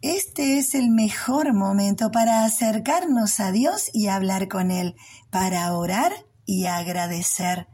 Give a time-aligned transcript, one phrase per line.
[0.00, 4.94] Este es el mejor momento para acercarnos a Dios y hablar con Él,
[5.30, 6.12] para orar
[6.46, 7.66] y agradecer.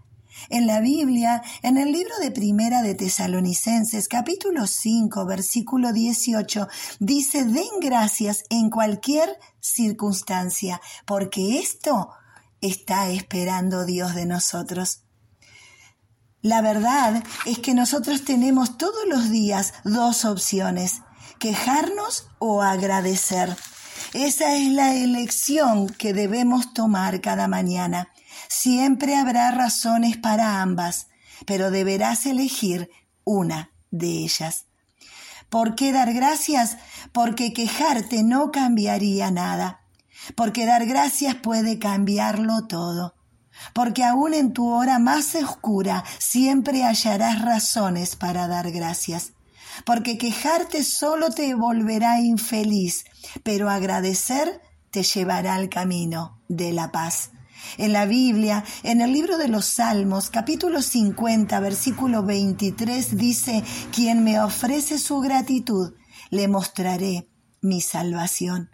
[0.48, 6.66] En la Biblia, en el libro de Primera de Tesalonicenses, capítulo 5, versículo 18,
[6.98, 12.08] dice, den gracias en cualquier circunstancia, porque esto
[12.62, 15.02] está esperando Dios de nosotros.
[16.40, 21.02] La verdad es que nosotros tenemos todos los días dos opciones
[21.44, 23.54] quejarnos o agradecer.
[24.14, 28.08] Esa es la elección que debemos tomar cada mañana.
[28.48, 31.08] Siempre habrá razones para ambas,
[31.44, 32.88] pero deberás elegir
[33.24, 34.64] una de ellas.
[35.50, 36.78] ¿Por qué dar gracias?
[37.12, 39.82] Porque quejarte no cambiaría nada.
[40.36, 43.16] Porque dar gracias puede cambiarlo todo.
[43.74, 49.34] Porque aún en tu hora más oscura siempre hallarás razones para dar gracias
[49.84, 53.04] porque quejarte solo te volverá infeliz,
[53.42, 54.60] pero agradecer
[54.90, 57.30] te llevará al camino de la paz.
[57.78, 64.22] En la Biblia, en el libro de los Salmos, capítulo 50, versículo 23, dice, quien
[64.22, 65.94] me ofrece su gratitud,
[66.30, 67.28] le mostraré
[67.60, 68.70] mi salvación.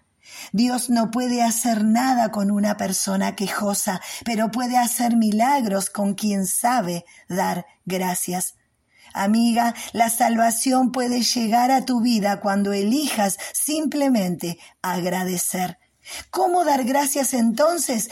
[0.53, 6.47] Dios no puede hacer nada con una persona quejosa, pero puede hacer milagros con quien
[6.47, 8.55] sabe dar gracias.
[9.12, 15.78] Amiga, la salvación puede llegar a tu vida cuando elijas simplemente agradecer.
[16.30, 18.11] ¿Cómo dar gracias entonces?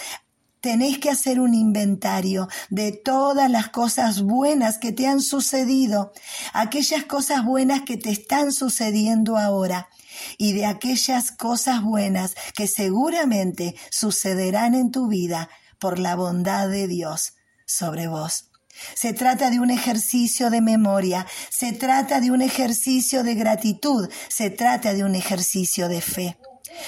[0.61, 6.13] Tenéis que hacer un inventario de todas las cosas buenas que te han sucedido,
[6.53, 9.89] aquellas cosas buenas que te están sucediendo ahora
[10.37, 16.89] y de aquellas cosas buenas que seguramente sucederán en tu vida por la bondad de
[16.89, 18.51] Dios sobre vos.
[18.95, 24.51] Se trata de un ejercicio de memoria, se trata de un ejercicio de gratitud, se
[24.51, 26.39] trata de un ejercicio de fe.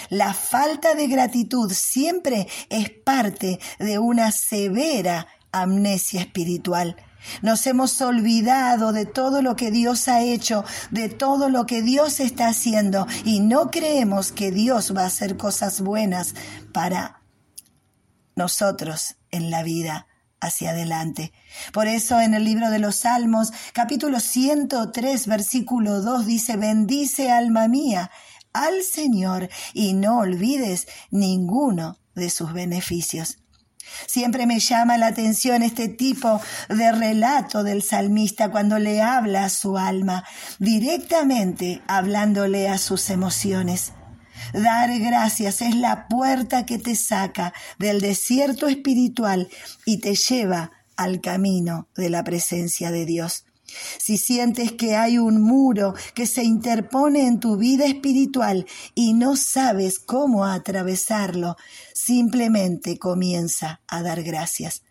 [0.09, 6.97] La falta de gratitud siempre es parte de una severa amnesia espiritual.
[7.43, 12.21] Nos hemos olvidado de todo lo que Dios ha hecho, de todo lo que Dios
[12.21, 16.35] está haciendo y no creemos que Dios va a hacer cosas buenas
[16.73, 17.23] para
[18.37, 20.07] nosotros en la vida
[20.41, 21.33] hacia adelante.
[21.73, 27.69] Por eso en el libro de los Salmos, capítulo 103, versículo 2 dice, bendice alma
[27.69, 28.11] mía
[28.53, 33.39] al Señor y no olvides ninguno de sus beneficios.
[34.07, 39.51] Siempre me llama la atención este tipo de relato del salmista cuando le habla a
[39.51, 40.25] su alma,
[40.59, 43.93] directamente hablándole a sus emociones.
[44.53, 49.49] Dar gracias es la puerta que te saca del desierto espiritual
[49.85, 53.45] y te lleva al camino de la presencia de Dios.
[53.99, 59.37] Si sientes que hay un muro que se interpone en tu vida espiritual y no
[59.37, 61.57] sabes cómo atravesarlo,
[61.95, 64.83] simplemente comienza a dar gracias.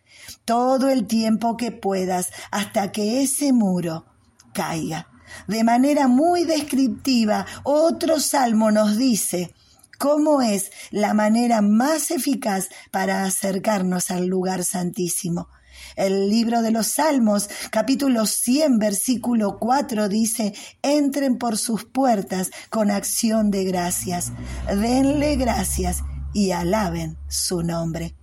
[0.45, 4.05] Todo el tiempo que puedas hasta que ese muro
[4.53, 5.07] caiga.
[5.47, 9.53] De manera muy descriptiva, otro salmo nos dice
[9.97, 15.49] cómo es la manera más eficaz para acercarnos al lugar santísimo.
[15.95, 22.89] El libro de los Salmos, capítulo 100, versículo 4 dice, entren por sus puertas con
[22.91, 24.31] acción de gracias,
[24.67, 26.03] denle gracias
[26.33, 28.15] y alaben su nombre.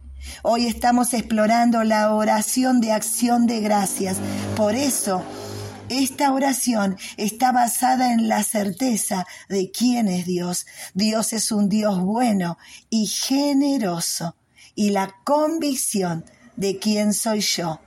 [0.43, 4.17] Hoy estamos explorando la oración de acción de gracias.
[4.57, 5.23] Por eso,
[5.89, 10.67] esta oración está basada en la certeza de quién es Dios.
[10.95, 12.59] Dios es un Dios bueno
[12.91, 14.37] y generoso
[14.75, 16.25] y la convicción
[16.57, 17.81] de quién soy yo,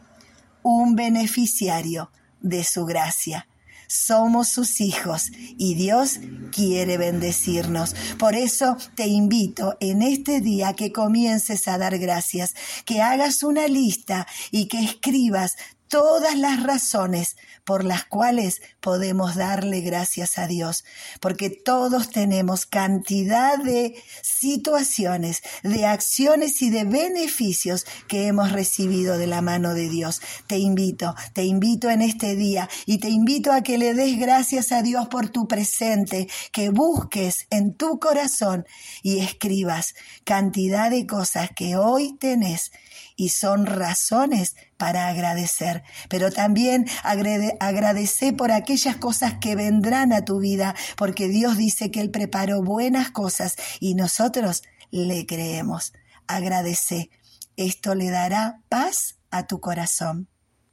[0.63, 2.11] un beneficiario
[2.41, 3.47] de su gracia.
[3.87, 6.19] Somos sus hijos y Dios
[6.51, 7.95] quiere bendecirnos.
[8.19, 12.53] Por eso te invito en este día que comiences a dar gracias,
[12.85, 15.55] que hagas una lista y que escribas
[15.89, 17.35] todas las razones
[17.65, 20.85] por las cuales podemos darle gracias a Dios,
[21.19, 29.27] porque todos tenemos cantidad de situaciones, de acciones y de beneficios que hemos recibido de
[29.27, 30.21] la mano de Dios.
[30.47, 34.71] Te invito, te invito en este día y te invito a que le des gracias
[34.71, 38.65] a Dios por tu presente, que busques en tu corazón
[39.01, 42.71] y escribas cantidad de cosas que hoy tenés
[43.19, 50.39] y son razones para agradecer, pero también agradece por aquellas cosas que vendrán a tu
[50.39, 55.91] vida, porque Dios dice que Él preparó buenas cosas y nosotros le creemos.
[56.27, 57.09] Agradece.
[57.57, 60.29] Esto le dará paz a tu corazón.